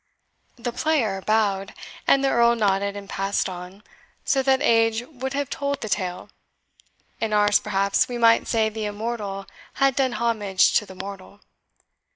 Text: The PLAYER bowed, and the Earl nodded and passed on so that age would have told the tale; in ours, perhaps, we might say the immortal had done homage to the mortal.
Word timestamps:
The 0.55 0.71
PLAYER 0.73 1.21
bowed, 1.21 1.75
and 2.07 2.23
the 2.25 2.29
Earl 2.31 2.55
nodded 2.55 2.95
and 2.95 3.07
passed 3.07 3.47
on 3.47 3.83
so 4.25 4.41
that 4.41 4.59
age 4.59 5.03
would 5.07 5.33
have 5.33 5.47
told 5.47 5.79
the 5.81 5.89
tale; 5.89 6.31
in 7.19 7.33
ours, 7.33 7.59
perhaps, 7.59 8.07
we 8.07 8.17
might 8.17 8.47
say 8.47 8.67
the 8.67 8.85
immortal 8.85 9.45
had 9.73 9.95
done 9.95 10.13
homage 10.13 10.73
to 10.79 10.87
the 10.87 10.95
mortal. 10.95 11.41